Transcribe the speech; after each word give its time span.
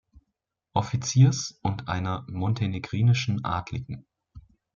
Offiziers 0.73 1.59
und 1.61 1.87
einer 1.87 2.25
montenegrinischen 2.27 3.45
Adligen. 3.45 4.07